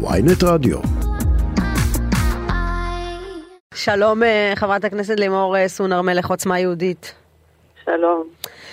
ויינט 0.00 0.42
רדיו. 0.44 0.78
שלום 3.74 4.22
אה, 4.22 4.52
חברת 4.56 4.84
הכנסת 4.84 5.20
לימור 5.20 5.56
אה, 5.56 5.68
סון 5.68 6.00
מלך 6.00 6.30
עוצמה 6.30 6.60
יהודית. 6.60 7.14
שלום, 7.84 8.24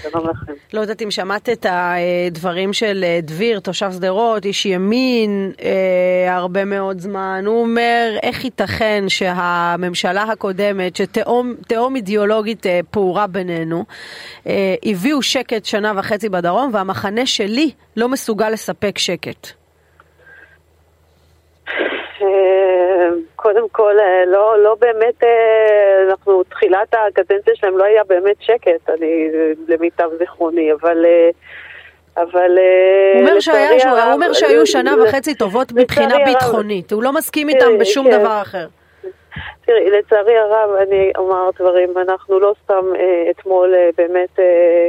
שלום 0.01 0.29
לכם. 0.29 0.53
לא 0.73 0.79
יודעת 0.79 1.01
אם 1.01 1.11
שמעת 1.11 1.49
את 1.49 1.65
הדברים 1.69 2.73
של 2.73 3.03
אה, 3.03 3.19
דביר, 3.21 3.59
תושב 3.59 3.91
שדרות, 3.91 4.45
איש 4.45 4.65
ימין, 4.65 5.51
אה, 5.61 6.35
הרבה 6.35 6.65
מאוד 6.65 6.99
זמן. 6.99 7.43
הוא 7.47 7.61
אומר, 7.61 8.17
איך 8.23 8.43
ייתכן 8.45 9.03
שהממשלה 9.07 10.23
הקודמת, 10.23 10.95
שתהום 10.95 11.95
אידיאולוגית 11.95 12.65
אה, 12.65 12.79
פעורה 12.91 13.27
בינינו, 13.27 13.85
אה, 14.47 14.75
הביאו 14.83 15.21
שקט 15.21 15.65
שנה 15.65 15.93
וחצי 15.95 16.29
בדרום, 16.29 16.69
והמחנה 16.73 17.25
שלי 17.25 17.71
לא 17.97 18.09
מסוגל 18.09 18.49
לספק 18.49 18.97
שקט. 18.97 19.64
אה, 22.21 23.09
קודם 23.35 23.69
כל, 23.69 23.99
אה, 23.99 24.25
לא, 24.25 24.63
לא 24.63 24.75
באמת, 24.79 25.23
אה, 25.23 26.09
אנחנו, 26.09 26.43
תחילת 26.43 26.93
הקדנציה 27.07 27.53
שלהם 27.55 27.77
לא 27.77 27.83
היה 27.83 28.03
באמת 28.03 28.35
שקט, 28.39 28.89
אני, 28.89 29.27
למיטב 29.67 30.09
זיכרוני, 30.17 30.73
אבל... 30.73 31.05
אבל... 32.17 32.57
הוא 33.13 33.21
אומר, 33.21 33.39
שהיה, 33.39 33.79
שהוא, 33.79 33.91
הוא 33.91 34.13
אומר 34.13 34.33
שהיו 34.33 34.65
שנה 34.65 34.95
וחצי 35.03 35.35
טובות 35.35 35.71
מבחינה 35.71 36.15
ביטחונית, 36.25 36.91
הוא 36.91 37.03
לא 37.03 37.13
מסכים 37.13 37.49
איתם 37.49 37.77
בשום 37.79 38.05
כן. 38.11 38.19
דבר 38.19 38.41
אחר. 38.41 38.67
תראי, 39.65 39.89
לצערי 39.89 40.37
הרב, 40.37 40.69
אני 40.75 41.11
אומר 41.17 41.49
דברים, 41.59 41.97
אנחנו 41.97 42.39
לא 42.39 42.53
סתם 42.63 42.85
אה, 42.95 43.31
אתמול 43.31 43.75
אה, 43.75 43.89
באמת 43.97 44.39
אה, 44.39 44.87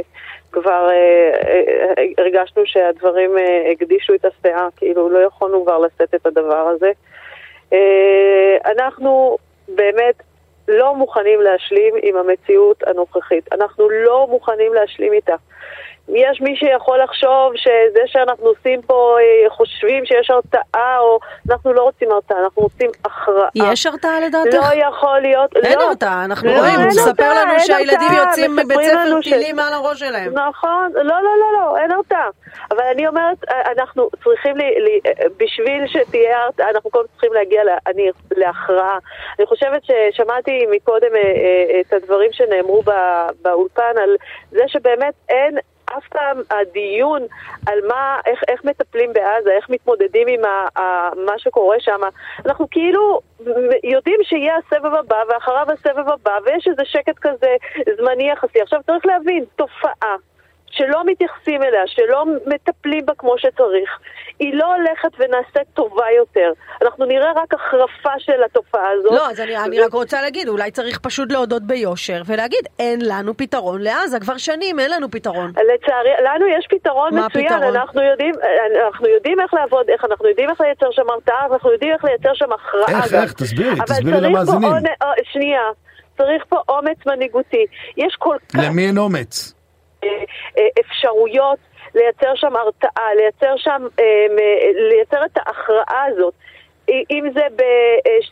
כבר 0.51 0.89
אה, 0.89 1.31
אה, 1.47 2.03
הרגשנו 2.17 2.63
שהדברים 2.65 3.37
אה, 3.37 3.71
הקדישו 3.71 4.13
את 4.13 4.25
הסאה, 4.25 4.67
כאילו 4.77 5.09
לא 5.09 5.19
יכולנו 5.19 5.63
כבר 5.63 5.77
לשאת 5.77 6.15
את 6.15 6.25
הדבר 6.25 6.67
הזה. 6.67 6.91
אה, 7.73 8.57
אנחנו 8.65 9.37
באמת 9.67 10.15
לא 10.67 10.95
מוכנים 10.95 11.41
להשלים 11.41 11.93
עם 12.03 12.17
המציאות 12.17 12.83
הנוכחית. 12.87 13.53
אנחנו 13.53 13.89
לא 13.89 14.27
מוכנים 14.29 14.73
להשלים 14.73 15.13
איתה. 15.13 15.35
יש 16.09 16.41
מי 16.41 16.55
שיכול 16.55 16.99
לחשוב 17.03 17.51
שזה 17.55 17.99
שאנחנו 18.05 18.45
עושים 18.45 18.81
פה, 18.81 19.17
אה, 19.19 19.49
חושבים 19.49 20.05
שיש 20.05 20.29
הרתעה, 20.29 20.99
או 20.99 21.19
אנחנו 21.51 21.73
לא 21.73 21.81
רוצים 21.81 22.11
הרתעה, 22.11 22.39
אנחנו 22.43 22.61
רוצים 22.61 22.89
הכרעה. 23.05 23.49
יש 23.55 23.85
הרתעה 23.85 24.19
לדעתך? 24.19 24.53
לא 24.53 24.83
יכול 24.87 25.19
להיות. 25.19 25.55
אין 25.55 25.79
לא, 25.79 25.83
הרתעה, 25.83 26.25
אנחנו 26.25 26.49
לא, 26.49 26.57
רואים, 26.57 26.75
הוא 26.75 26.87
מספר 26.87 27.33
לנו 27.33 27.59
שהילדים 27.59 28.11
יוצאים 28.17 28.55
מבית 28.55 28.81
ספר 28.81 29.21
טילים 29.23 29.55
ש... 29.55 29.59
מעל 29.59 29.73
הראש 29.73 29.99
שלהם. 29.99 30.33
נכון, 30.33 30.91
לא, 30.95 31.03
לא, 31.03 31.31
לא, 31.39 31.59
לא, 31.59 31.77
אין 31.77 31.91
הרתעה. 31.91 32.29
אבל 32.71 32.83
אני 32.93 33.07
אומרת, 33.07 33.37
אה, 33.49 33.71
אנחנו 33.77 34.09
צריכים, 34.23 34.57
לי, 34.57 34.75
לי, 34.79 34.99
אה, 35.05 35.27
בשביל 35.37 35.87
שתהיה 35.87 36.43
הרתעה, 36.43 36.69
אנחנו 36.69 36.89
קודם 36.89 37.07
צריכים 37.11 37.33
להגיע 37.33 37.63
לה, 37.63 37.77
אני, 37.87 38.09
להכרעה. 38.31 38.97
אני 39.39 39.45
חושבת 39.47 39.81
ששמעתי 39.83 40.65
מקודם 40.71 41.11
את 41.79 41.93
הדברים 41.93 42.29
שנאמרו 42.31 42.83
באולפן 43.41 43.93
על 44.03 44.15
זה 44.51 44.63
שבאמת 44.67 45.13
אין... 45.29 45.57
אף 45.97 46.07
פעם 46.07 46.41
הדיון 46.51 47.21
על 47.67 47.79
מה, 47.87 48.19
איך, 48.25 48.41
איך 48.47 48.65
מטפלים 48.65 49.13
בעזה, 49.13 49.51
איך 49.51 49.69
מתמודדים 49.69 50.27
עם 50.27 50.45
ה, 50.45 50.79
ה, 50.79 51.09
מה 51.25 51.39
שקורה 51.39 51.77
שם, 51.79 52.01
אנחנו 52.45 52.67
כאילו 52.71 53.19
יודעים 53.83 54.19
שיהיה 54.23 54.53
הסבב 54.57 54.95
הבא 54.95 55.23
ואחריו 55.29 55.67
הסבב 55.71 56.09
הבא 56.09 56.37
ויש 56.45 56.67
איזה 56.67 56.85
שקט 56.85 57.19
כזה 57.21 57.55
זמני 57.97 58.31
יחסי. 58.31 58.61
עכשיו 58.61 58.79
צריך 58.85 59.05
להבין, 59.05 59.45
תופעה 59.55 60.15
שלא 60.77 61.03
מתייחסים 61.05 61.63
אליה, 61.63 61.81
שלא 61.85 62.25
מטפלים 62.45 63.05
בה 63.05 63.13
כמו 63.17 63.37
שצריך, 63.37 63.89
היא 64.39 64.53
לא 64.53 64.75
הולכת 64.75 65.09
ונעשית 65.19 65.67
טובה 65.73 66.05
יותר. 66.17 66.51
אנחנו 66.81 67.05
נראה 67.05 67.31
רק 67.35 67.53
החרפה 67.53 68.19
של 68.19 68.43
התופעה 68.45 68.89
הזאת. 68.91 69.11
לא, 69.11 69.29
אז 69.29 69.39
אני, 69.39 69.57
אני 69.57 69.79
רק 69.79 69.93
רוצה 69.93 70.21
להגיד, 70.21 70.47
אולי 70.47 70.71
צריך 70.71 70.99
פשוט 70.99 71.31
להודות 71.31 71.63
ביושר 71.63 72.21
ולהגיד, 72.25 72.67
אין 72.79 72.99
לנו 73.05 73.37
פתרון 73.37 73.81
לעזה, 73.81 74.19
כבר 74.19 74.37
שנים 74.37 74.79
אין 74.79 74.91
לנו 74.91 75.11
פתרון. 75.11 75.49
לצערי, 75.49 76.09
לנו 76.23 76.47
יש 76.47 76.67
פתרון 76.69 77.19
מצוין, 77.19 77.45
הפתרון? 77.47 77.75
אנחנו 77.75 78.01
יודעים, 78.01 78.35
אנחנו 78.87 79.07
יודעים 79.07 79.39
איך 79.39 79.53
לעבוד, 79.53 79.89
איך 79.89 80.05
אנחנו 80.05 80.27
יודעים 80.29 80.49
איך 80.49 80.61
לייצר 80.61 80.91
שם 80.91 81.09
הרתעה, 81.09 81.45
אנחנו 81.51 81.71
יודעים 81.71 81.93
איך 81.93 82.03
לייצר 82.03 82.33
שם 82.33 82.53
הכרעה. 82.53 83.03
איך, 83.03 83.13
איך, 83.13 83.33
תסבירי, 83.33 83.75
תסבירי 83.87 84.21
למאזינים. 84.21 84.71
אה, 85.01 85.11
שנייה, 85.23 85.61
צריך 86.17 86.43
פה 86.49 86.57
אומץ 86.69 86.97
מנהיגותי. 87.05 87.65
יש 87.97 88.15
כל 88.19 88.35
כך... 88.53 88.59
למי 88.63 88.87
אין 88.87 88.97
אומץ? 88.97 89.56
אפשרויות 90.79 91.57
לייצר 91.95 92.35
שם 92.35 92.55
הרתעה, 92.55 93.15
לייצר 93.15 93.53
שם, 93.57 93.81
אה, 93.99 94.03
לייצר 94.89 95.25
את 95.25 95.37
ההכרעה 95.37 96.05
הזאת. 96.11 96.33
אם 97.11 97.23
זה 97.33 97.41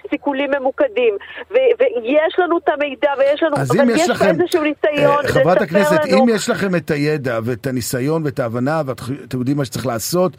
בסיכולים 0.05 0.51
ממוקדים, 0.59 1.17
ויש 1.51 2.35
לנו 2.37 2.57
את 2.57 2.69
המידע 2.69 3.11
ויש 3.17 3.43
לנו, 3.43 3.55
אז 3.57 3.71
אבל 3.71 3.89
יש, 3.89 4.09
לכם, 4.09 4.25
איזשהו 4.25 4.63
ניסיון 4.63 5.25
אה, 5.25 5.27
חברת 5.27 5.61
הכנסת, 5.61 6.05
לנו... 6.05 6.23
אם 6.23 6.29
יש 6.35 6.49
לכם 6.49 6.75
את 6.75 6.91
הידע 6.91 7.39
ואת 7.43 7.67
הניסיון 7.67 8.25
ואת 8.25 8.39
ההבנה 8.39 8.81
ואתם 8.85 9.39
יודעים 9.39 9.57
מה 9.57 9.65
שצריך 9.65 9.85
לעשות, 9.85 10.31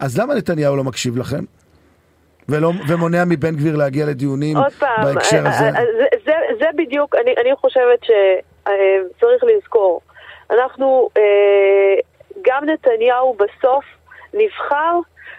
אז 0.00 0.18
למה 0.18 0.34
נתניהו 0.34 0.76
לא 0.76 0.84
מקשיב 0.84 1.16
לכם? 1.16 1.44
ולא, 2.48 2.72
ומונע 2.88 3.24
מבן 3.24 3.56
גביר 3.56 3.76
להגיע 3.76 4.06
לדיונים 4.06 4.56
בהקשר 5.02 5.48
הזה? 5.48 5.70
זה, 5.98 6.04
זה, 6.24 6.32
זה 6.58 6.66
בדיוק, 6.76 7.14
אני, 7.14 7.34
אני 7.42 7.56
חושבת 7.56 8.00
שצריך 8.02 9.44
לזכור. 9.44 10.00
אנחנו, 10.50 11.08
אה, 11.16 11.94
גם 12.42 12.64
נתניהו 12.64 13.36
בסוף 13.38 13.84
נבחר, 14.34 14.98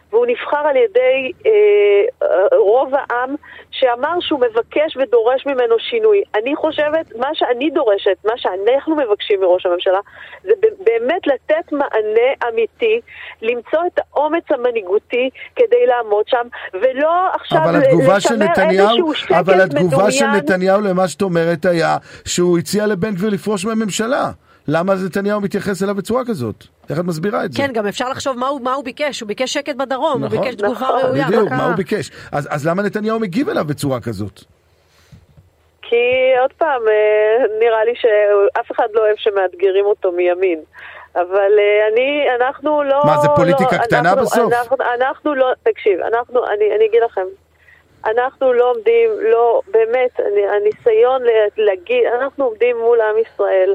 והוא 0.09 0.25
נבחר 0.25 0.57
על 0.57 0.75
ידי 0.75 1.31
אה, 1.45 2.57
רוב 2.57 2.91
העם 2.95 3.35
שאמר 3.71 4.17
שהוא 4.19 4.39
מבקש 4.39 4.97
ודורש 4.97 5.45
ממנו 5.45 5.75
שינוי. 5.79 6.23
אני 6.35 6.55
חושבת, 6.55 7.15
מה 7.15 7.27
שאני 7.33 7.69
דורשת, 7.69 8.17
מה 8.25 8.33
שאנחנו 8.35 8.95
מבקשים 8.95 9.41
מראש 9.41 9.65
הממשלה, 9.65 9.99
זה 10.43 10.51
באמת 10.79 11.27
לתת 11.27 11.71
מענה 11.71 12.49
אמיתי, 12.49 13.01
למצוא 13.41 13.79
את 13.87 13.99
האומץ 13.99 14.43
המנהיגותי 14.49 15.29
כדי 15.55 15.85
לעמוד 15.85 16.27
שם, 16.27 16.47
ולא 16.73 17.27
עכשיו 17.33 17.59
לשמר 17.59 17.81
איזשהו 17.81 19.13
שקט 19.13 19.31
מדומיין. 19.31 19.39
אבל 19.39 19.61
התגובה 19.61 20.11
של 20.11 20.25
נתניהו 20.25 20.81
למה 20.81 21.07
שאת 21.07 21.21
אומרת 21.21 21.65
היה 21.65 21.97
שהוא 22.25 22.57
הציע 22.57 22.87
לבן 22.87 23.15
גביר 23.15 23.29
לפרוש 23.29 23.65
מהממשלה. 23.65 24.31
למה 24.67 24.93
נתניהו 25.05 25.41
מתייחס 25.41 25.83
אליו 25.83 25.95
בצורה 25.95 26.23
כזאת? 26.27 26.55
איך 26.89 26.99
את 26.99 27.03
מסבירה 27.03 27.45
את 27.45 27.53
זה? 27.53 27.57
כן, 27.57 27.73
גם 27.73 27.87
אפשר 27.87 28.09
לחשוב 28.09 28.37
מה 28.37 28.47
הוא, 28.47 28.61
מה 28.61 28.73
הוא 28.73 28.83
ביקש, 28.83 29.19
הוא 29.19 29.27
ביקש 29.27 29.53
שקט 29.53 29.75
בדרום, 29.75 30.23
נכון, 30.23 30.37
הוא 30.37 30.45
ביקש 30.45 30.55
תגובה 30.55 30.71
נכון, 30.71 31.01
ראויה. 31.01 31.27
בדיוק, 31.27 31.49
מה 31.49 31.65
הוא 31.65 31.75
ביקש. 31.75 32.11
אז, 32.31 32.47
אז 32.51 32.67
למה 32.67 32.83
נתניהו 32.83 33.19
מגיב 33.19 33.49
אליו 33.49 33.65
בצורה 33.65 34.01
כזאת? 34.01 34.41
כי 35.81 35.95
עוד 36.41 36.53
פעם, 36.57 36.81
אה, 36.87 37.45
נראה 37.59 37.85
לי 37.85 37.93
שאף 37.95 38.71
אחד 38.71 38.87
לא 38.93 39.01
אוהב 39.01 39.15
שמאתגרים 39.17 39.85
אותו 39.85 40.11
מימין. 40.11 40.59
אבל 41.15 41.59
אה, 41.59 41.87
אני, 41.93 42.27
אנחנו 42.35 42.83
לא... 42.83 43.01
מה, 43.05 43.17
זה 43.17 43.27
פוליטיקה 43.35 43.77
לא, 43.77 43.83
קטנה 43.83 44.09
אנחנו, 44.09 44.21
בסוף? 44.25 44.53
אנחנו, 44.53 44.77
אנחנו 44.95 45.35
לא, 45.35 45.51
תקשיב, 45.63 45.99
אנחנו, 45.99 46.47
אני, 46.47 46.75
אני 46.75 46.85
אגיד 46.85 47.01
לכם, 47.05 47.25
אנחנו 48.05 48.53
לא 48.53 48.71
עומדים, 48.71 49.09
לא, 49.21 49.61
באמת, 49.71 50.19
הניסיון 50.55 51.21
להגיד, 51.57 52.03
אנחנו 52.19 52.45
עומדים 52.45 52.77
מול 52.77 53.01
עם 53.01 53.15
ישראל. 53.17 53.73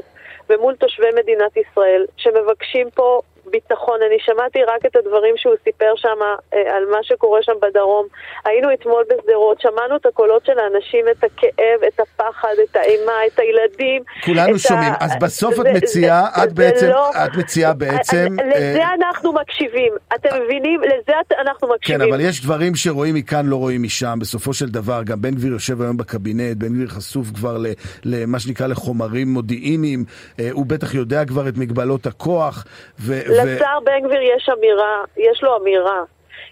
ומול 0.51 0.75
תושבי 0.75 1.07
מדינת 1.15 1.57
ישראל, 1.57 2.05
שמבקשים 2.17 2.89
פה 2.89 3.21
ביטחון. 3.51 3.99
אני 4.07 4.17
שמעתי 4.19 4.59
רק 4.63 4.85
את 4.85 4.95
הדברים 4.95 5.33
שהוא 5.37 5.53
סיפר 5.63 5.93
שם 5.95 6.19
אה, 6.53 6.75
על 6.75 6.85
מה 6.91 6.97
שקורה 7.03 7.43
שם 7.43 7.53
בדרום. 7.61 8.07
היינו 8.45 8.73
אתמול 8.73 9.03
בשדרות, 9.03 9.61
שמענו 9.61 9.95
את 9.95 10.05
הקולות 10.05 10.45
של 10.45 10.59
האנשים, 10.59 11.05
את 11.11 11.23
הכאב, 11.23 11.79
את 11.87 11.99
הפחד, 11.99 12.55
את 12.63 12.75
האימה, 12.75 13.11
את 13.27 13.39
הילדים. 13.39 14.03
כולנו 14.25 14.59
שומעים. 14.59 14.93
ה... 14.93 15.05
אז 15.05 15.11
בסוף 15.21 15.55
זה, 15.55 15.61
את 15.61 15.75
מציעה, 15.75 16.23
זה, 16.35 16.43
את 16.43 16.49
זה 16.49 16.55
בעצם, 16.55 16.87
לא... 16.89 17.09
את 17.09 17.35
מציעה 17.37 17.73
בעצם... 17.73 18.27
לזה 18.45 18.83
אה... 18.83 18.93
אנחנו 18.93 19.33
מקשיבים. 19.33 19.93
אתם 20.15 20.29
מבינים? 20.43 20.81
לזה 20.81 21.13
אנחנו 21.41 21.67
מקשיבים. 21.67 21.99
כן, 21.99 22.11
אבל 22.11 22.21
יש 22.21 22.41
דברים 22.45 22.75
שרואים 22.75 23.15
מכאן, 23.15 23.45
לא 23.45 23.55
רואים 23.55 23.83
משם. 23.83 24.17
בסופו 24.21 24.53
של 24.53 24.69
דבר, 24.69 25.01
גם 25.03 25.21
בן 25.21 25.35
גביר 25.35 25.51
יושב 25.51 25.81
היום 25.81 25.97
בקבינט, 25.97 26.57
בן 26.57 26.73
גביר 26.73 26.87
חשוף 26.87 27.27
כבר 27.35 27.57
למה 28.03 28.39
שנקרא 28.39 28.67
לחומרים 28.67 29.27
מודיעיניים. 29.27 30.05
אה, 30.39 30.49
הוא 30.51 30.65
בטח 30.65 30.93
יודע 30.93 31.25
כבר 31.25 31.49
את 31.49 31.57
מגבלות 31.57 32.07
הכוח. 32.07 32.65
ו... 32.99 33.19
לשר 33.45 33.79
בן 33.83 34.01
גביר 34.03 34.21
יש 34.21 34.49
אמירה, 34.49 35.03
יש 35.17 35.43
לו 35.43 35.57
אמירה. 35.57 36.03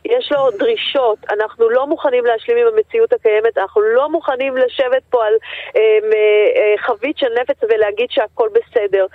יש 0.05 0.31
לו 0.31 0.51
דרישות, 0.51 1.17
אנחנו 1.29 1.69
לא 1.69 1.87
מוכנים 1.87 2.25
להשלים 2.25 2.57
עם 2.57 2.73
המציאות 2.73 3.13
הקיימת, 3.13 3.57
אנחנו 3.57 3.81
לא 3.81 4.09
מוכנים 4.09 4.57
לשבת 4.57 5.03
פה 5.09 5.25
על 5.25 5.33
אה, 5.75 5.81
אה, 6.15 6.77
חבית 6.77 7.17
של 7.17 7.27
נפץ 7.41 7.57
ולהגיד 7.69 8.07
שהכל 8.11 8.49
בסדר. 8.53 9.05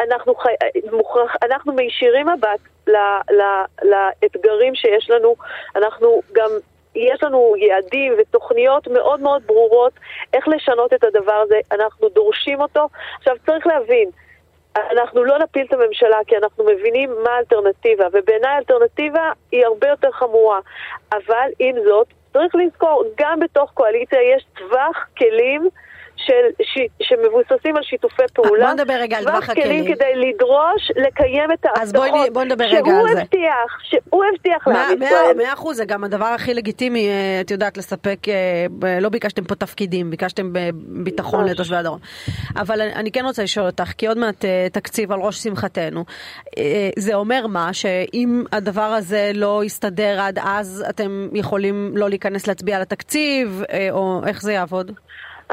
אנחנו, 0.00 0.34
חי, 0.34 0.52
מוכרח, 0.92 1.36
אנחנו 1.42 1.72
מישירים 1.72 2.28
מבט 2.28 2.60
ל, 2.86 2.96
ל, 3.30 3.42
לאתגרים 3.82 4.74
שיש 4.74 5.10
לנו, 5.10 5.36
אנחנו 5.76 6.22
גם 6.32 6.50
יש 6.94 7.22
לנו 7.22 7.54
יעדים 7.58 8.14
ותוכניות 8.18 8.88
מאוד 8.88 9.20
מאוד 9.20 9.42
ברורות 9.46 9.92
איך 10.32 10.48
לשנות 10.48 10.94
את 10.94 11.04
הדבר 11.04 11.42
הזה, 11.44 11.58
אנחנו 11.72 12.08
דורשים 12.08 12.60
אותו. 12.60 12.88
עכשיו 13.18 13.36
צריך 13.46 13.66
להבין, 13.66 14.10
אנחנו 14.76 15.24
לא 15.24 15.38
נפיל 15.38 15.66
את 15.66 15.72
הממשלה 15.72 16.16
כי 16.26 16.36
אנחנו 16.36 16.64
מבינים 16.64 17.10
מה 17.24 17.30
האלטרנטיבה, 17.30 18.06
ובעיניי 18.12 18.50
האלטרנטיבה 18.50 19.30
היא 19.52 19.66
הרבה 19.66 19.88
יותר 19.88 20.10
חמורה. 20.12 20.60
אבל 21.12 21.48
עם 21.58 21.76
זאת, 21.84 22.06
צריך 22.32 22.54
לזכור, 22.54 23.04
גם 23.16 23.40
בתוך 23.40 23.70
קואליציה 23.74 24.18
יש 24.22 24.44
טווח 24.58 25.06
כלים 25.18 25.68
של, 26.16 26.62
ש, 26.62 26.78
שמבוססים 27.02 27.76
על 27.76 27.82
שיתופי 27.82 28.22
פעולה. 28.34 28.66
בוא 28.66 28.74
נדבר 28.74 28.94
רגע 28.94 29.16
על 29.16 29.24
טווח 29.24 29.50
הכלים. 29.50 29.66
כלים 29.66 29.94
כדי 29.94 30.12
לדרוש 30.14 30.90
לקיים 30.96 31.52
את 31.52 31.64
ההבטחות. 31.64 31.82
אז 31.82 31.92
בואי 31.92 32.30
בוא 32.30 32.44
נדבר 32.44 32.64
רגע 32.64 32.78
על 32.78 32.84
זה. 32.84 32.90
שהוא 32.92 33.20
הבטיח, 33.20 33.78
שהוא 33.82 34.24
הבטיח 34.32 34.68
לעם 34.68 35.02
ישראל. 35.02 35.36
מאה 35.36 35.52
אחוז, 35.52 35.76
זה 35.76 35.84
גם 35.84 36.04
הדבר 36.04 36.24
הכי 36.24 36.54
לגיטימי, 36.54 37.08
אה, 37.08 37.40
את 37.40 37.50
יודעת, 37.50 37.76
לספק, 37.76 38.18
אה, 38.28 39.00
לא 39.00 39.08
ביקשתם 39.08 39.44
פה 39.44 39.54
תפקידים, 39.54 40.10
ביקשתם 40.10 40.52
ביטחון 40.74 41.44
לתושבי 41.44 41.76
הדרום. 41.76 41.98
אבל 42.56 42.80
אני 42.80 43.12
כן 43.12 43.24
רוצה 43.24 43.42
לשאול 43.42 43.66
אותך, 43.66 43.92
כי 43.98 44.06
עוד 44.06 44.18
מעט 44.18 44.44
אה, 44.44 44.66
תקציב 44.72 45.12
על 45.12 45.20
ראש 45.20 45.36
שמחתנו. 45.36 46.04
זה 46.98 47.14
אומר 47.14 47.46
מה, 47.46 47.72
שאם 47.72 48.44
הדבר 48.52 48.82
הזה 48.82 49.30
לא 49.34 49.64
יסתדר 49.64 50.20
עד 50.20 50.38
אז, 50.42 50.84
אתם 50.90 51.28
יכולים 51.32 51.92
לא 51.96 52.08
להיכנס 52.08 52.46
להצביע 52.46 52.76
על 52.76 52.82
התקציב, 52.82 53.62
או 53.90 54.20
איך 54.26 54.42
זה 54.42 54.52
יעבוד? 54.52 54.92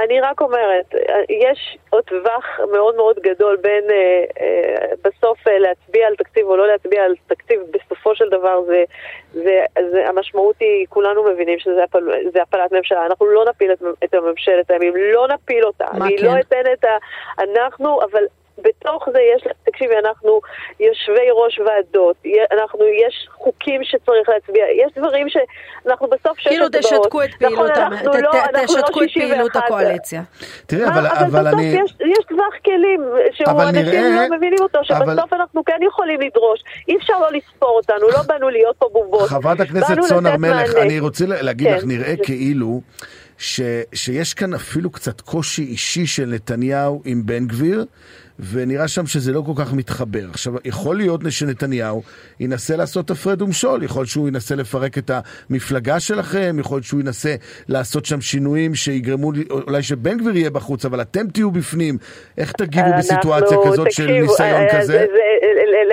אני 0.03 0.21
רק 0.21 0.42
אומרת, 0.42 0.95
יש 1.30 1.77
עוד 1.89 2.03
טווח 2.03 2.59
מאוד 2.71 2.95
מאוד 2.95 3.19
גדול 3.19 3.57
בין 3.57 3.83
אה, 3.92 4.24
אה, 4.42 4.95
בסוף 5.03 5.48
אה, 5.48 5.59
להצביע 5.59 6.07
על 6.07 6.15
תקציב 6.15 6.48
או 6.48 6.57
לא 6.57 6.68
להצביע 6.68 7.03
על 7.03 7.15
תקציב, 7.27 7.62
בסופו 7.71 8.15
של 8.15 8.30
דבר 8.30 8.62
זה, 8.62 8.83
זה, 9.33 9.65
זה, 9.92 10.07
המשמעות 10.07 10.56
היא, 10.59 10.86
כולנו 10.89 11.24
מבינים 11.24 11.59
שזה 11.59 11.83
הפל, 11.83 12.03
הפלת 12.42 12.71
ממשלה. 12.71 13.06
אנחנו 13.06 13.25
לא 13.25 13.45
נפיל 13.45 13.71
את, 13.71 13.81
את 14.03 14.13
הממשלת 14.13 14.71
הימים, 14.71 14.94
לא 14.95 15.27
נפיל 15.27 15.65
אותה. 15.65 15.86
אני 15.92 16.18
כן? 16.18 16.25
לא 16.25 16.39
אתן 16.39 16.71
את 16.74 16.83
ה... 16.83 16.97
אנחנו, 17.39 18.00
אבל 18.12 18.24
בתוך 18.57 19.09
זה 19.13 19.19
יש, 19.36 19.44
תקשיבי, 19.63 19.94
אנחנו 20.06 20.42
יושבי 20.80 21.27
ראש 21.33 21.59
ועדות, 21.59 22.15
אנחנו, 22.51 22.80
יש 22.86 23.27
חוקים 23.31 23.83
שצריך 23.83 24.30
להצביע, 24.30 24.65
יש 24.86 24.92
דברים 24.98 25.27
שאנחנו 25.30 26.07
בסוף 26.07 26.39
שש 26.39 26.48
כאילו 26.48 26.65
תשתקו 26.69 27.24
את 27.24 27.30
פעילות, 27.39 27.69
נכון, 27.71 28.21
לא, 28.21 28.31
תשתקו 28.63 29.00
לא 29.00 29.06
את 29.06 29.12
פעילות 29.13 29.56
הקואליציה. 29.56 30.21
תראי, 30.65 30.86
אבל, 30.88 31.07
אבל, 31.07 31.25
אבל 31.25 31.48
אני... 31.48 31.63
יש, 31.63 31.94
יש 32.00 32.25
טווח 32.30 32.53
כלים, 32.65 33.01
שהוא 33.31 33.62
אנשים 33.62 33.86
נראה, 33.86 34.27
לא 34.30 34.38
מבינים 34.38 34.59
אותו, 34.62 34.80
שבסוף 34.83 35.04
אבל... 35.04 35.38
אנחנו 35.38 35.65
כן 35.65 35.80
יכולים 35.88 36.21
לדרוש. 36.21 36.63
אי 36.88 36.97
אפשר 36.97 37.19
לא 37.19 37.31
לספור 37.31 37.69
אותנו, 37.69 38.07
לא 38.09 38.21
באנו 38.27 38.50
להיות 38.50 38.75
פה 38.77 38.89
בובות. 38.92 39.30
חברת 39.30 39.59
הכנסת 39.59 40.01
סון 40.01 40.25
הר 40.25 40.38
מלך, 40.38 40.75
אני 40.75 41.00
רוצה 41.00 41.25
להגיד 41.27 41.68
כן. 41.68 41.75
לך, 41.77 41.83
נראה 41.86 42.13
כאילו... 42.24 42.81
ש, 43.42 43.62
שיש 43.94 44.33
כאן 44.33 44.54
אפילו 44.54 44.89
קצת 44.89 45.21
קושי 45.21 45.62
אישי 45.62 46.07
של 46.07 46.25
נתניהו 46.25 47.01
עם 47.06 47.25
בן 47.25 47.47
גביר, 47.47 47.86
ונראה 48.41 48.88
שם 48.88 49.05
שזה 49.05 49.31
לא 49.31 49.41
כל 49.45 49.51
כך 49.57 49.73
מתחבר. 49.73 50.29
עכשיו, 50.29 50.53
יכול 50.65 50.97
להיות 50.97 51.21
שנתניהו 51.29 52.03
ינסה 52.39 52.75
לעשות 52.75 53.11
הפרד 53.11 53.41
ומשול, 53.41 53.83
יכול 53.83 53.99
להיות 53.99 54.09
שהוא 54.09 54.27
ינסה 54.27 54.55
לפרק 54.55 54.97
את 54.97 55.11
המפלגה 55.49 55.99
שלכם, 55.99 56.55
יכול 56.59 56.75
להיות 56.75 56.85
שהוא 56.85 56.99
ינסה 57.01 57.35
לעשות 57.69 58.05
שם 58.05 58.21
שינויים 58.21 58.75
שיגרמו, 58.75 59.31
אולי 59.49 59.83
שבן 59.83 60.17
גביר 60.17 60.38
יהיה 60.38 60.49
בחוץ, 60.49 60.85
אבל 60.85 61.01
אתם 61.01 61.27
תהיו 61.27 61.51
בפנים. 61.51 61.97
איך 62.38 62.51
תגיבו 62.51 62.89
בסיטואציה 62.97 63.57
כזאת 63.65 63.88
תקשיב, 63.88 64.07
של 64.07 64.11
ניסיון 64.11 64.61
אה, 64.61 64.79
כזה? 64.79 64.94
זה, 64.94 65.05
זה, 65.07 65.21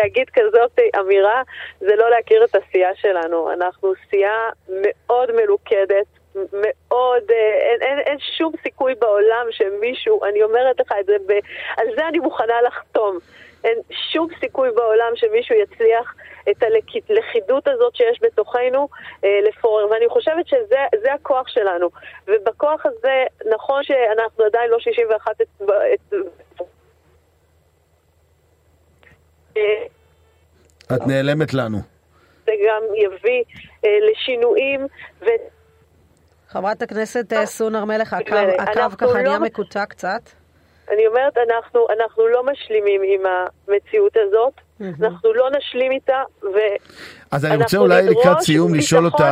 להגיד 0.02 0.26
כזאת 0.32 0.78
אמירה, 1.00 1.42
זה 1.80 1.96
לא 1.96 2.10
להכיר 2.10 2.44
את 2.44 2.54
הסיעה 2.54 2.90
שלנו. 2.94 3.52
אנחנו 3.52 3.92
סיעה 4.10 4.50
מאוד 4.68 5.28
מלוכדת. 5.36 6.17
מאוד, 6.34 7.30
אה, 7.30 7.70
אין, 7.70 7.82
אין, 7.82 7.98
אין 7.98 8.19
שום 8.38 8.52
סיכוי 8.62 8.94
בעולם 8.94 9.46
שמישהו, 9.50 10.25
אני 10.25 10.42
אומרת 10.42 10.80
לך 10.80 10.92
את 11.00 11.06
זה, 11.06 11.16
ב, 11.26 11.32
על 11.76 11.86
זה 11.96 12.08
אני 12.08 12.19
מוכנה 12.19 12.62
לחתום. 12.66 13.19
אין 13.64 13.78
שום 14.12 14.28
סיכוי 14.40 14.70
בעולם 14.70 15.12
שמישהו 15.14 15.54
יצליח 15.56 16.14
את 16.50 16.62
הלכידות 17.08 17.69
הזאת 17.69 17.96
שיש 17.96 18.19
בתוכנו 18.22 18.88
אה, 19.25 19.40
לפורר, 19.48 19.90
ואני 19.90 20.08
חושבת 20.08 20.46
שזה 20.46 21.12
הכוח 21.14 21.48
שלנו. 21.48 21.88
ובכוח 22.26 22.86
הזה, 22.86 23.25
נכון 23.46 23.84
שאנחנו 23.84 24.44
עדיין 24.44 24.70
לא 24.70 24.78
61 24.78 25.40
את... 25.40 25.62
את 25.94 26.14
את 30.94 31.06
נעלמת 31.06 31.54
לנו. 31.54 31.78
זה 32.46 32.52
גם 32.69 32.82
יביא 32.94 33.44
אה, 33.84 33.98
לשינויים 34.10 34.86
ו... 35.20 35.26
חברת 36.48 36.82
הכנסת 36.82 37.32
אה, 37.32 37.46
סון 37.46 37.74
הר 37.74 37.84
מלך, 37.84 38.12
הקו 38.12 38.96
ככה 38.98 39.12
נהיה 39.12 39.38
לא 39.38 39.40
מקוטע 39.40 39.84
קצת. 39.86 40.20
אני 40.92 41.06
אומרת, 41.06 41.32
אנחנו, 41.48 41.86
אנחנו 41.98 42.26
לא 42.28 42.42
משלימים 42.52 43.00
עם 43.04 43.20
המציאות 43.26 44.12
הזאת. 44.16 44.52
אנחנו 44.80 45.34
לא 45.34 45.48
נשלים 45.58 45.92
איתה, 45.92 46.22
ו... 46.42 46.58
אז 47.30 47.44
אני 47.44 47.56
רוצה 47.56 47.78
אולי 47.78 48.02
לקראת 48.06 48.40
סיום 48.40 48.74
לשאול 48.74 49.04
אותך, 49.04 49.24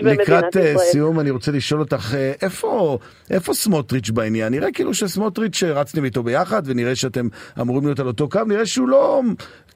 לקראת 0.00 0.56
אה, 0.56 0.78
סיום 0.78 1.20
אני 1.20 1.30
רוצה 1.30 1.52
לשאול 1.52 1.80
אותך, 1.80 2.14
אה, 2.14 2.32
איפה, 2.42 2.98
איפה 3.30 3.54
סמוטריץ' 3.54 4.10
בעניין? 4.10 4.52
נראה 4.52 4.72
כאילו 4.72 4.94
שסמוטריץ' 4.94 5.62
רצתם 5.62 6.04
איתו 6.04 6.22
ביחד, 6.22 6.62
ונראה 6.64 6.96
שאתם 6.96 7.28
אמורים 7.60 7.84
להיות 7.84 8.00
על 8.00 8.06
אותו 8.06 8.28
קו, 8.28 8.40
נראה 8.46 8.66
שהוא 8.66 8.88
לא 8.88 9.20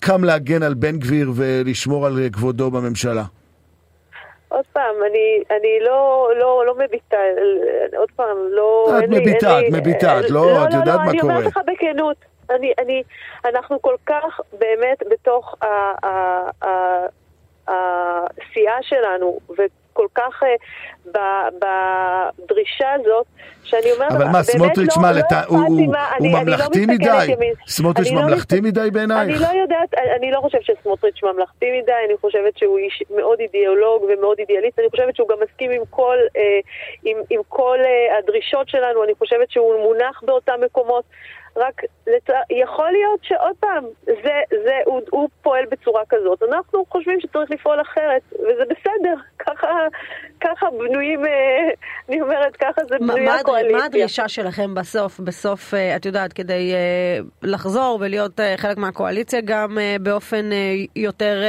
קם 0.00 0.24
להגן 0.24 0.62
על 0.62 0.74
בן 0.74 0.98
גביר 0.98 1.32
ולשמור 1.34 2.06
על 2.06 2.28
כבודו 2.32 2.70
בממשלה. 2.70 3.24
עוד 4.48 4.64
פעם, 4.72 4.94
אני, 5.10 5.42
אני 5.50 5.78
לא, 5.80 6.30
לא, 6.38 6.66
לא 6.66 6.74
מביטה, 6.74 7.16
עוד 7.96 8.10
פעם, 8.16 8.36
לא... 8.50 8.90
את 8.98 9.08
מביטה, 9.08 9.60
את 9.60 9.64
מביטה, 9.72 10.20
את 10.20 10.30
לא, 10.30 10.46
לא, 10.46 10.64
את 10.64 10.72
יודעת 10.72 10.86
לא, 10.98 11.04
מה 11.04 11.04
קורה. 11.04 11.04
לא, 11.04 11.10
אני 11.10 11.20
אומרת 11.22 11.46
לך 11.46 11.60
בכנות, 11.66 12.16
אני, 12.50 12.72
אני, 12.78 13.02
אנחנו 13.44 13.82
כל 13.82 13.96
כך 14.06 14.40
באמת 14.58 15.02
בתוך 15.10 15.54
העשייה 17.68 18.76
שלנו, 18.82 19.38
כל 19.98 20.06
כך 20.14 20.42
uh, 20.42 21.18
בדרישה 21.58 22.92
הזאת, 22.92 23.26
שאני 23.64 23.92
אומרת, 23.92 24.12
אבל 24.12 24.24
מה, 24.24 24.42
סמוטריץ' 24.42 24.96
לא, 24.96 25.02
מה, 25.02 25.12
לא 25.12 25.18
לת... 25.18 25.32
הוא, 25.46 25.60
לא 25.60 26.40
ממלכתי 26.40 26.86
מדי? 26.86 27.34
סמוטריץ' 27.66 28.10
ממלכתי 28.10 28.60
מדי 28.60 28.90
בעינייך? 28.92 29.42
אני 29.42 29.54
לא 29.54 29.60
יודעת, 29.60 29.94
אני 30.16 30.30
לא 30.30 30.40
חושבת 30.40 30.64
שסמוטריץ' 30.64 31.22
ממלכתי 31.22 31.66
מדי, 31.80 31.92
אני 32.08 32.16
חושבת 32.20 32.58
שהוא 32.58 32.78
איש 32.78 33.02
מאוד 33.16 33.40
אידיאולוג 33.40 34.02
ומאוד 34.02 34.38
אידיאליסט, 34.38 34.78
אני 34.78 34.90
חושבת 34.90 35.16
שהוא 35.16 35.28
גם 35.28 35.36
מסכים 35.44 35.70
עם 35.70 35.82
כל, 35.90 36.18
אה, 36.36 36.42
עם, 37.04 37.16
עם 37.30 37.40
כל 37.48 37.78
אה, 37.84 38.18
הדרישות 38.18 38.68
שלנו, 38.68 39.04
אני 39.04 39.12
חושבת 39.18 39.50
שהוא 39.50 39.80
מונח 39.82 40.22
באותם 40.22 40.60
מקומות. 40.64 41.04
רק 41.56 41.82
לצ... 42.06 42.28
יכול 42.50 42.90
להיות 42.90 43.20
שעוד 43.22 43.56
פעם, 43.60 43.84
זה, 44.04 44.40
זה, 44.64 44.74
הוא, 44.84 45.00
הוא 45.10 45.28
פועל 45.42 45.64
בצורה 45.70 46.02
כזאת. 46.08 46.42
אנחנו 46.42 46.84
חושבים 46.88 47.20
שצריך 47.20 47.50
לפעול 47.50 47.80
אחרת, 47.80 48.22
וזה 48.32 48.62
בסדר. 48.64 49.14
ככה, 49.46 49.68
ככה 50.40 50.66
בנויים, 50.70 51.24
אה, 51.26 51.68
אני 52.08 52.20
אומרת, 52.20 52.56
ככה 52.56 52.80
זה 52.88 52.96
בנוי 52.98 53.28
הקואליציה. 53.28 53.78
מה 53.78 53.84
הדרישה 53.84 54.28
שלכם 54.28 54.74
בסוף, 54.74 55.20
בסוף, 55.20 55.74
אה, 55.74 55.96
את 55.96 56.06
יודעת, 56.06 56.32
כדי 56.32 56.72
אה, 56.74 57.18
לחזור 57.42 57.98
ולהיות 58.00 58.40
חלק 58.56 58.76
מהקואליציה 58.76 59.40
גם 59.44 59.78
באופן 60.00 60.50
יותר 60.96 61.42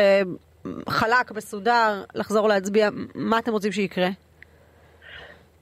חלק, 0.89 1.32
מסודר, 1.32 2.03
לחזור 2.15 2.48
להצביע, 2.48 2.89
מה 3.15 3.39
אתם 3.39 3.51
רוצים 3.51 3.72
שיקרה? 3.72 4.08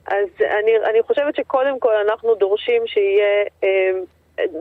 אז 0.07 0.27
אני, 0.39 0.71
אני 0.89 1.01
חושבת 1.01 1.35
שקודם 1.35 1.79
כל 1.79 1.93
אנחנו 2.07 2.35
דורשים 2.35 2.83
שיהיה 2.87 3.45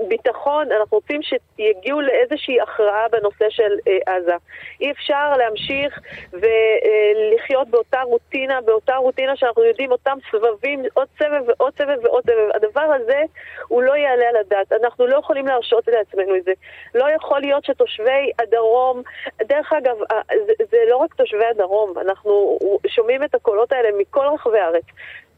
ביטחון, 0.09 0.73
אנחנו 0.73 0.97
רוצים 0.97 1.21
שיגיעו 1.23 2.00
לאיזושהי 2.00 2.61
הכרעה 2.61 3.09
בנושא 3.09 3.50
של 3.50 3.73
אה, 3.88 4.14
עזה. 4.14 4.35
אי 4.80 4.90
אפשר 4.90 5.37
להמשיך 5.37 5.99
ולחיות 6.33 7.68
באותה 7.68 8.00
רוטינה, 8.02 8.61
באותה 8.61 8.97
רוטינה 8.97 9.37
שאנחנו 9.37 9.64
יודעים, 9.64 9.92
אותם 9.92 10.18
סבבים, 10.30 10.83
עוד 10.95 11.09
סבב 11.18 11.42
ועוד 11.47 11.73
סבב 11.78 12.04
ועוד 12.04 12.25
סבב. 12.25 12.49
הדבר 12.54 12.80
הזה 12.80 13.23
הוא 13.68 13.83
לא 13.83 13.97
יעלה 13.97 14.28
על 14.28 14.37
הדעת. 14.37 14.73
אנחנו 14.73 15.06
לא 15.06 15.18
יכולים 15.18 15.47
להרשות 15.47 15.88
לעצמנו 15.88 16.37
את 16.37 16.45
זה. 16.45 16.52
לא 16.95 17.06
יכול 17.16 17.40
להיות 17.40 17.64
שתושבי 17.64 18.30
הדרום, 18.38 19.02
דרך 19.42 19.73
אגב, 19.73 19.97
אה, 20.12 20.21
זה, 20.47 20.52
זה 20.71 20.78
לא 20.88 20.97
רק 20.97 21.14
תושבי 21.14 21.45
הדרום, 21.45 21.99
אנחנו 21.99 22.59
שומעים 22.87 23.25
את 23.25 23.35
הקולות 23.35 23.73
האלה 23.73 23.88
מכל 23.99 24.26
רחבי 24.35 24.59
הארץ. 24.59 24.85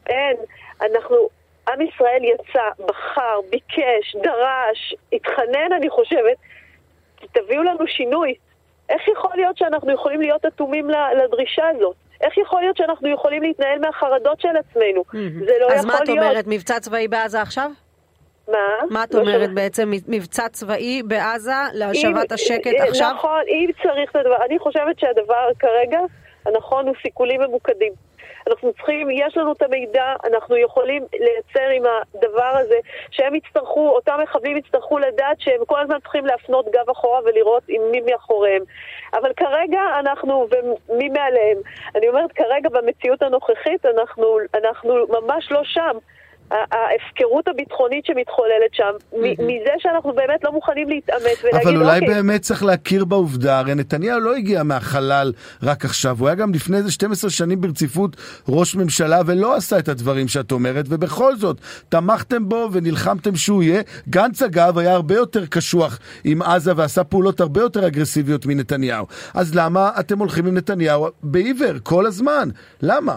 אין, 0.07 0.35
אנחנו 0.81 1.29
עם 1.73 1.81
ישראל 1.81 2.23
יצא, 2.23 2.83
בחר, 2.85 3.39
ביקש, 3.49 4.15
דרש, 4.23 4.95
התחנן, 5.13 5.73
אני 5.77 5.89
חושבת, 5.89 6.37
תביאו 7.31 7.63
לנו 7.63 7.87
שינוי. 7.87 8.33
איך 8.89 9.07
יכול 9.07 9.31
להיות 9.35 9.57
שאנחנו 9.57 9.93
יכולים 9.93 10.21
להיות 10.21 10.45
אטומים 10.45 10.89
לדרישה 11.23 11.67
הזאת? 11.67 11.95
איך 12.21 12.37
יכול 12.37 12.61
להיות 12.61 12.77
שאנחנו 12.77 13.07
יכולים 13.09 13.43
להתנהל 13.43 13.79
מהחרדות 13.79 14.41
של 14.41 14.57
עצמנו? 14.57 15.01
Mm-hmm. 15.01 15.45
זה 15.45 15.53
לא 15.59 15.65
יכול 15.65 15.67
להיות. 15.67 15.71
אז 15.71 15.85
מה 15.85 15.97
את 16.03 16.09
אומרת, 16.09 16.45
מבצע 16.47 16.79
צבאי 16.79 17.07
בעזה 17.07 17.41
עכשיו? 17.41 17.71
מה? 18.47 18.57
מה 18.89 19.03
את 19.03 19.13
לא 19.13 19.19
אומרת 19.19 19.53
בעצם, 19.53 19.91
מבצע 20.07 20.49
צבאי 20.49 21.03
בעזה 21.03 21.51
להשבת 21.73 22.31
השקט 22.31 22.71
עכשיו? 22.87 23.11
נכון, 23.15 23.41
אם 23.47 23.69
צריך 23.83 24.11
את 24.11 24.15
הדבר, 24.15 24.45
אני 24.45 24.59
חושבת 24.59 24.99
שהדבר 24.99 25.49
כרגע, 25.59 25.99
הנכון 26.45 26.87
הוא 26.87 26.95
סיכולים 27.01 27.41
ממוקדים. 27.41 27.93
אנחנו 28.47 28.73
צריכים, 28.73 29.09
יש 29.11 29.37
לנו 29.37 29.51
את 29.51 29.61
המידע, 29.61 30.13
אנחנו 30.25 30.57
יכולים 30.57 31.05
לייצר 31.13 31.69
עם 31.75 31.83
הדבר 31.85 32.57
הזה, 32.57 32.77
שהם 33.11 33.35
יצטרכו, 33.35 33.89
אותם 33.89 34.19
מחבלים 34.23 34.57
יצטרכו 34.57 34.99
לדעת 34.99 35.41
שהם 35.41 35.65
כל 35.65 35.79
הזמן 35.81 35.99
צריכים 35.99 36.25
להפנות 36.25 36.65
גב 36.65 36.89
אחורה 36.89 37.19
ולראות 37.25 37.63
עם 37.67 37.81
מי 37.91 38.01
מאחוריהם. 38.01 38.63
אבל 39.13 39.33
כרגע 39.33 39.81
אנחנו, 39.99 40.47
ומי 40.89 41.09
מעליהם. 41.09 41.57
אני 41.95 42.09
אומרת, 42.09 42.31
כרגע 42.31 42.69
במציאות 42.69 43.21
הנוכחית 43.21 43.85
אנחנו, 43.85 44.37
אנחנו 44.53 44.93
ממש 45.09 45.51
לא 45.51 45.61
שם. 45.63 45.97
ההפקרות 46.51 47.47
הביטחונית 47.47 48.05
שמתחוללת 48.05 48.73
שם, 48.73 48.91
מזה 49.21 49.73
שאנחנו 49.77 50.13
באמת 50.13 50.43
לא 50.43 50.51
מוכנים 50.51 50.89
להתעמת 50.89 51.37
ולהגיד, 51.43 51.67
אבל 51.67 51.77
אולי 51.77 51.99
אוקיי. 51.99 52.15
באמת 52.15 52.41
צריך 52.41 52.63
להכיר 52.63 53.05
בעובדה, 53.05 53.59
הרי 53.59 53.75
נתניהו 53.75 54.19
לא 54.19 54.35
הגיע 54.35 54.63
מהחלל 54.63 55.33
רק 55.63 55.85
עכשיו, 55.85 56.15
הוא 56.19 56.27
היה 56.27 56.35
גם 56.35 56.53
לפני 56.53 56.77
איזה 56.77 56.91
12 56.91 57.29
שנים 57.29 57.61
ברציפות 57.61 58.15
ראש 58.49 58.75
ממשלה 58.75 59.21
ולא 59.25 59.55
עשה 59.55 59.79
את 59.79 59.87
הדברים 59.87 60.27
שאת 60.27 60.51
אומרת, 60.51 60.85
ובכל 60.89 61.35
זאת, 61.35 61.57
תמכתם 61.89 62.49
בו 62.49 62.69
ונלחמתם 62.71 63.35
שהוא 63.35 63.63
יהיה. 63.63 63.81
גנץ 64.09 64.41
אגב 64.41 64.77
היה 64.77 64.93
הרבה 64.93 65.15
יותר 65.15 65.45
קשוח 65.45 65.99
עם 66.23 66.41
עזה 66.41 66.73
ועשה 66.75 67.03
פעולות 67.03 67.39
הרבה 67.39 67.61
יותר 67.61 67.87
אגרסיביות 67.87 68.45
מנתניהו. 68.45 69.05
אז 69.33 69.55
למה 69.55 69.91
אתם 69.99 70.19
הולכים 70.19 70.45
עם 70.45 70.53
נתניהו 70.53 71.07
בעיוור 71.23 71.73
כל 71.83 72.05
הזמן? 72.05 72.49
למה? 72.81 73.15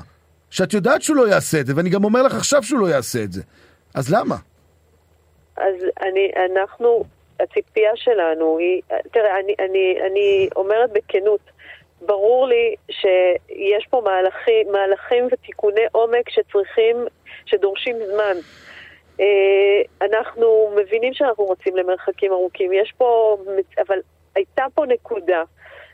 שאת 0.53 0.75
יודעת 0.75 1.03
שהוא 1.03 1.17
לא 1.17 1.29
יעשה 1.29 1.61
את 1.61 1.67
זה, 1.67 1.73
ואני 1.77 1.91
גם 1.91 2.05
אומר 2.05 2.23
לך 2.23 2.35
עכשיו 2.35 2.63
שהוא 2.63 2.81
לא 2.81 2.87
יעשה 2.87 3.19
את 3.25 3.33
זה. 3.33 3.43
אז 3.95 4.15
למה? 4.15 4.35
אז 5.57 5.75
אני, 6.03 6.31
אנחנו, 6.53 7.05
הציפייה 7.41 7.91
שלנו 7.95 8.59
היא, 8.59 8.83
תראה, 9.13 9.41
אני, 9.41 9.55
אני, 9.59 9.99
אני 10.07 10.49
אומרת 10.57 10.91
בכנות, 10.93 11.41
ברור 12.01 12.47
לי 12.47 12.75
שיש 12.91 13.87
פה 13.91 14.03
מהלכים, 14.05 14.73
מהלכים 14.73 15.29
ותיקוני 15.33 15.85
עומק 15.93 16.31
שצריכים, 16.31 16.97
שדורשים 17.47 17.97
זמן. 18.13 18.37
אה, 19.21 20.07
אנחנו 20.07 20.75
מבינים 20.77 21.15
שאנחנו 21.15 21.45
רוצים 21.45 21.77
למרחקים 21.77 22.33
ארוכים, 22.33 22.73
יש 22.73 22.93
פה, 22.99 23.37
אבל 23.87 23.99
הייתה 24.35 24.65
פה 24.75 24.85
נקודה 24.87 25.43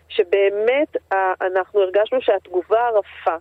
שבאמת 0.08 0.96
אנחנו 1.40 1.80
הרגשנו 1.80 2.18
שהתגובה 2.22 2.86
הרפה 2.86 3.36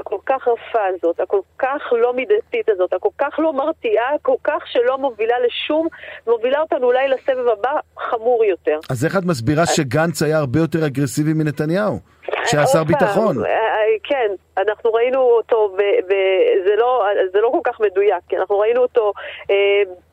הכל 0.00 0.18
כך 0.26 0.48
רפה 0.48 0.78
הזאת, 0.94 1.20
הכל 1.20 1.40
כך 1.58 1.92
לא 1.92 2.14
מידתית 2.14 2.68
הזאת, 2.68 2.92
הכל 2.92 3.08
כך 3.18 3.38
לא 3.38 3.52
מרתיעה, 3.52 4.14
הכל 4.14 4.36
כך 4.44 4.62
שלא 4.66 4.98
מובילה 4.98 5.34
לשום, 5.46 5.88
מובילה 6.26 6.60
אותנו 6.60 6.86
אולי 6.86 7.08
לסבב 7.08 7.46
הבא 7.58 7.70
חמור 8.10 8.44
יותר. 8.44 8.78
אז 8.90 9.04
איך 9.04 9.16
את 9.16 9.24
מסבירה 9.24 9.66
שגנץ 9.66 10.22
היה 10.22 10.38
הרבה 10.38 10.58
יותר 10.58 10.86
אגרסיבי 10.86 11.32
מנתניהו? 11.32 12.13
שהיה 12.46 12.66
שר 12.66 12.84
ביטחון. 12.84 13.44
אה, 13.44 13.50
אה, 13.50 13.96
כן, 14.04 14.32
אנחנו 14.58 14.92
ראינו 14.92 15.20
אותו, 15.20 15.74
ב, 15.76 15.80
ב, 15.80 16.14
זה, 16.64 16.76
לא, 16.76 17.04
זה 17.32 17.40
לא 17.40 17.48
כל 17.52 17.70
כך 17.70 17.80
מדויק, 17.80 18.22
כי 18.28 18.36
אנחנו 18.36 18.58
ראינו 18.58 18.82
אותו 18.82 19.12
אה, 19.50 19.56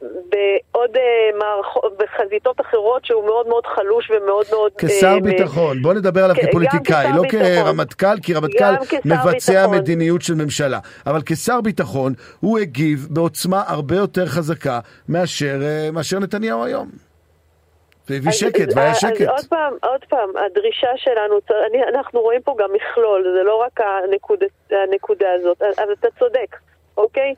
בעוד 0.02 0.98
אה, 0.98 1.38
מערכות, 1.40 1.98
בחזיתות 1.98 2.62
אחרות 2.62 3.06
שהוא 3.06 3.26
מאוד 3.26 3.48
מאוד 3.48 3.66
חלוש 3.66 4.12
ומאוד 4.12 4.46
מאוד... 4.52 4.72
כשר 4.78 5.08
אה, 5.08 5.20
ביטחון, 5.20 5.82
בוא 5.82 5.94
נדבר 5.94 6.24
עליו 6.24 6.36
כפוליטיקאי, 6.36 7.08
לא 7.16 7.24
כרמטכ"ל, 7.30 8.20
כי 8.24 8.34
רמטכ"ל 8.34 8.74
מבצע 9.06 9.54
ביטחון. 9.54 9.78
מדיניות 9.78 10.22
של 10.22 10.34
ממשלה, 10.36 10.80
אבל 11.06 11.22
כשר 11.26 11.62
ביטחון 11.62 12.14
הוא 12.40 12.60
הגיב 12.60 13.08
בעוצמה 13.10 13.64
הרבה 13.68 13.96
יותר 13.96 14.26
חזקה 14.26 14.80
מאשר, 15.10 15.60
מאשר 15.94 16.20
נתניהו 16.20 16.64
היום. 16.64 17.11
והביא 18.10 18.32
שקט, 18.32 18.76
והיה 18.76 18.96
שקט. 18.96 19.22
אז 19.22 19.28
עוד 19.30 19.46
פעם, 19.50 19.74
עוד 19.84 20.06
פעם, 20.10 20.30
הדרישה 20.38 20.98
שלנו, 20.98 21.40
אני, 21.70 21.84
אנחנו 21.84 22.22
רואים 22.22 22.42
פה 22.42 22.56
גם 22.60 22.74
מכלול, 22.74 23.24
זה 23.38 23.44
לא 23.44 23.56
רק 23.56 23.80
הנקודה, 23.82 24.46
הנקודה 24.72 25.32
הזאת, 25.34 25.62
אבל 25.62 25.94
אתה 25.94 26.08
צודק, 26.20 26.56
אוקיי? 26.98 27.34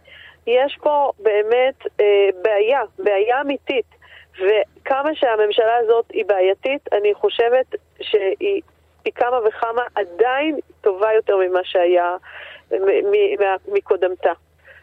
יש 0.47 0.77
פה 0.81 1.11
באמת 1.19 1.87
אה, 1.99 2.29
בעיה, 2.41 2.81
בעיה 2.99 3.41
אמיתית, 3.41 3.85
וכמה 4.33 5.15
שהממשלה 5.15 5.75
הזאת 5.75 6.05
היא 6.13 6.25
בעייתית, 6.25 6.93
אני 6.93 7.13
חושבת 7.13 7.65
שהיא 8.01 8.61
פי 9.03 9.11
כמה 9.11 9.39
וכמה 9.47 9.81
עדיין 9.95 10.57
טובה 10.81 11.13
יותר 11.13 11.37
ממה 11.37 11.59
שהיה 11.63 12.15
מקודמתה. 13.67 14.31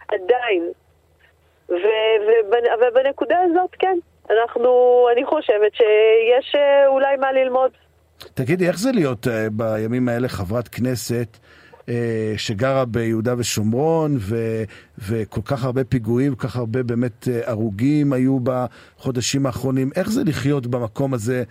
עדיין. 0.08 0.72
ובנקודה 2.80 3.38
הזאת, 3.40 3.70
כן, 3.78 3.98
אנחנו, 4.30 4.70
אני 5.12 5.24
חושבת 5.24 5.74
שיש 5.74 6.54
אה, 6.54 6.86
אולי 6.86 7.16
מה 7.16 7.32
ללמוד. 7.32 7.70
תגידי, 8.34 8.68
איך 8.68 8.78
זה 8.78 8.92
להיות 8.92 9.26
uh, 9.26 9.30
בימים 9.52 10.08
האלה 10.08 10.28
חברת 10.28 10.68
כנסת 10.68 11.36
uh, 11.80 11.88
שגרה 12.36 12.84
ביהודה 12.84 13.34
ושומרון 13.38 14.16
ו, 14.18 14.36
וכל 14.98 15.40
כך 15.44 15.64
הרבה 15.64 15.84
פיגועים, 15.84 16.34
כל 16.34 16.48
כך 16.48 16.56
הרבה 16.56 16.82
באמת 16.82 17.28
הרוגים 17.46 18.12
היו 18.12 18.38
בחודשים 18.40 19.46
האחרונים? 19.46 19.90
איך 19.96 20.10
זה 20.10 20.22
לחיות 20.26 20.66
במקום 20.66 21.14
הזה 21.14 21.42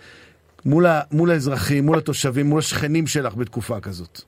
מול, 0.64 0.86
ה, 0.86 1.00
מול 1.12 1.30
האזרחים, 1.30 1.86
מול 1.86 1.98
התושבים, 1.98 2.46
מול 2.46 2.58
השכנים 2.58 3.06
שלך 3.06 3.34
בתקופה 3.34 3.80
כזאת? 3.80 4.20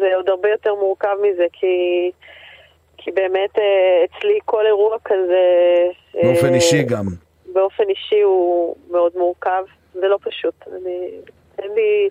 זה 0.00 0.06
עוד 0.16 0.28
הרבה 0.28 0.48
יותר 0.48 0.74
מורכב 0.74 1.16
מזה, 1.22 1.44
כי... 1.52 1.66
כי 3.08 3.12
באמת 3.12 3.58
אה, 3.58 4.04
אצלי 4.04 4.38
כל 4.44 4.66
אירוע 4.66 4.96
כזה... 5.04 5.42
באופן 6.14 6.54
אישי 6.54 6.82
גם. 6.82 7.04
באופן 7.52 7.88
אישי 7.88 8.20
הוא 8.20 8.76
מאוד 8.90 9.12
מורכב, 9.16 9.64
זה 9.94 10.08
לא 10.08 10.18
פשוט. 10.22 10.54
אני, 10.68 11.10
אין 11.58 11.70
לי... 11.74 12.08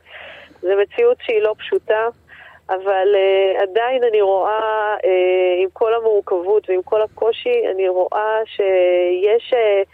זו 0.61 0.69
מציאות 0.81 1.17
שהיא 1.21 1.41
לא 1.41 1.55
פשוטה, 1.57 2.07
אבל 2.69 3.15
uh, 3.15 3.61
עדיין 3.61 4.03
אני 4.03 4.21
רואה, 4.21 4.95
uh, 4.97 5.63
עם 5.63 5.69
כל 5.73 5.93
המורכבות 5.93 6.69
ועם 6.69 6.81
כל 6.81 7.01
הקושי, 7.01 7.63
אני 7.71 7.89
רואה 7.89 8.39
שיש... 8.45 9.53
Uh, 9.53 9.87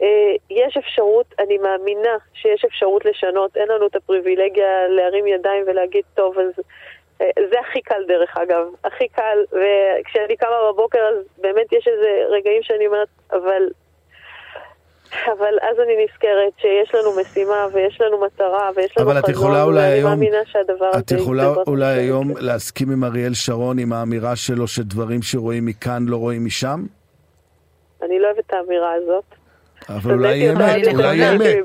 uh, 0.00 0.04
יש 0.50 0.76
אפשרות, 0.76 1.34
אני 1.38 1.58
מאמינה 1.58 2.16
שיש 2.34 2.64
אפשרות 2.64 3.04
לשנות, 3.04 3.56
אין 3.56 3.68
לנו 3.68 3.86
את 3.86 3.96
הפריבילגיה 3.96 4.88
להרים 4.88 5.26
ידיים 5.26 5.64
ולהגיד, 5.66 6.04
טוב, 6.14 6.38
אז 6.38 6.64
זה 7.20 7.60
הכי 7.68 7.80
קל 7.80 8.02
דרך 8.08 8.36
אגב, 8.36 8.66
הכי 8.84 9.08
קל, 9.08 9.38
וכשאני 9.46 10.36
קמה 10.36 10.56
בבוקר 10.72 10.98
אז 10.98 11.24
באמת 11.38 11.72
יש 11.72 11.88
איזה 11.88 12.08
רגעים 12.30 12.62
שאני 12.62 12.86
אומרת, 12.86 13.08
אבל... 13.32 13.62
אבל 15.26 15.58
אז 15.62 15.80
אני 15.80 16.04
נזכרת 16.04 16.52
שיש 16.60 16.94
לנו 16.94 17.20
משימה 17.20 17.66
ויש 17.72 18.00
לנו 18.00 18.20
מטרה 18.20 18.70
ויש 18.76 18.98
לנו 18.98 19.10
חזון, 19.22 19.52
ואני 19.52 19.80
היום, 19.80 20.10
מאמינה 20.10 20.38
שהדבר 20.46 20.86
הזה... 20.86 20.98
את 20.98 21.10
יכולה 21.10 21.52
אולי 21.66 21.86
היום 21.86 22.36
להסכים 22.36 22.90
עם 22.90 23.04
אריאל 23.04 23.34
שרון 23.34 23.78
עם 23.78 23.92
האמירה 23.92 24.36
שלו 24.36 24.68
שדברים 24.68 25.22
שרואים 25.22 25.66
מכאן 25.66 26.04
לא 26.06 26.16
רואים 26.16 26.44
משם? 26.44 26.84
אני 28.02 28.18
לא 28.18 28.26
אוהבת 28.26 28.44
את 28.46 28.52
האמירה 28.52 28.92
הזאת. 28.92 29.24
אבל 29.88 30.12
אולי 30.14 30.28
היא 30.28 30.50
אמת, 30.50 30.94
אולי 30.94 31.22
היא 31.22 31.30
אמת. 31.30 31.56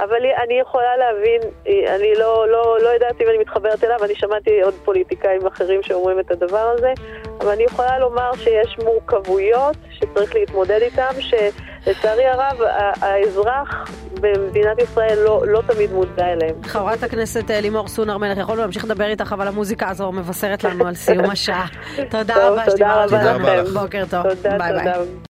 אבל 0.00 0.16
אני 0.44 0.60
יכולה 0.60 0.96
להבין, 0.96 1.40
אני 1.66 2.12
לא, 2.18 2.48
לא, 2.48 2.78
לא 2.82 2.88
יודעת 2.88 3.20
אם 3.20 3.26
אני 3.28 3.38
מתחברת 3.38 3.84
אליו, 3.84 4.04
אני 4.04 4.14
שמעתי 4.14 4.62
עוד 4.62 4.74
פוליטיקאים 4.84 5.46
אחרים 5.46 5.82
שאומרים 5.82 6.20
את 6.20 6.30
הדבר 6.30 6.74
הזה, 6.74 6.92
אבל 7.40 7.48
אני 7.50 7.62
יכולה 7.62 7.98
לומר 7.98 8.30
שיש 8.36 8.76
מורכבויות 8.84 9.76
שצריך 9.90 10.34
להתמודד 10.34 10.78
איתן, 10.82 11.10
שלצערי 11.20 12.26
הרב 12.26 12.60
האזרח 13.00 13.90
במדינת 14.20 14.78
ישראל 14.78 15.18
לא, 15.24 15.42
לא 15.46 15.62
תמיד 15.66 15.92
מודע 15.92 16.26
אליהם. 16.26 16.62
חברת 16.62 17.02
הכנסת 17.02 17.50
אה, 17.50 17.60
לימור 17.60 17.88
סון 17.88 18.10
מלך, 18.16 18.38
יכולנו 18.38 18.60
להמשיך 18.60 18.84
לדבר 18.84 19.06
איתך, 19.06 19.32
אבל 19.32 19.48
המוזיקה 19.48 19.88
הזו 19.88 20.12
מבשרת 20.12 20.64
לנו 20.64 20.86
על 20.86 20.94
סיום 20.94 21.30
השעה. 21.34 21.66
תודה 22.10 22.48
רבה 22.48 22.70
שדיברת 22.70 23.12
איתנו. 23.12 23.80
בוקר 23.80 24.04
טוב. 24.10 24.22
תודה, 24.22 24.58
ביי 24.58 24.72
תודה. 24.78 24.98
ביי. 24.98 25.18